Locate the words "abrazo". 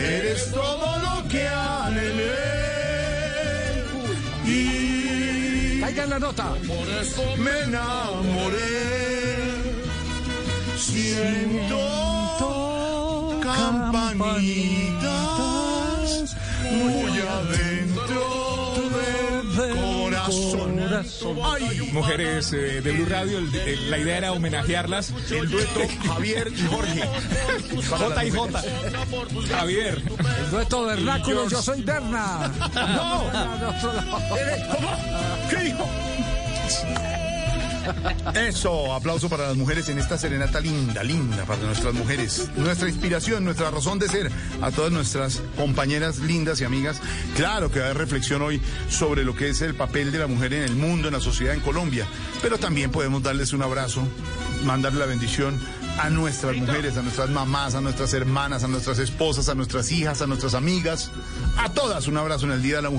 53.62-54.02, 62.16-62.46